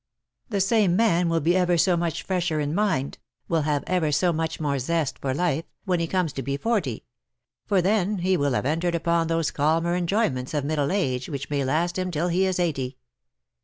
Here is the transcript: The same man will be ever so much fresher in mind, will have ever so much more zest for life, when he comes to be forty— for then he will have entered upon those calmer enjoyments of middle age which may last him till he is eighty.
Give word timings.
The 0.49 0.61
same 0.61 0.95
man 0.95 1.29
will 1.29 1.41
be 1.41 1.55
ever 1.55 1.77
so 1.77 1.95
much 1.95 2.23
fresher 2.23 2.59
in 2.59 2.73
mind, 2.73 3.19
will 3.47 3.61
have 3.61 3.83
ever 3.85 4.11
so 4.11 4.33
much 4.33 4.59
more 4.59 4.79
zest 4.79 5.19
for 5.19 5.31
life, 5.31 5.65
when 5.85 5.99
he 5.99 6.07
comes 6.07 6.33
to 6.33 6.41
be 6.41 6.57
forty— 6.57 7.05
for 7.67 7.83
then 7.83 8.17
he 8.17 8.35
will 8.35 8.53
have 8.53 8.65
entered 8.65 8.95
upon 8.95 9.27
those 9.27 9.51
calmer 9.51 9.95
enjoyments 9.95 10.55
of 10.55 10.65
middle 10.65 10.91
age 10.91 11.29
which 11.29 11.51
may 11.51 11.63
last 11.63 11.99
him 11.99 12.09
till 12.09 12.29
he 12.29 12.47
is 12.47 12.59
eighty. 12.59 12.97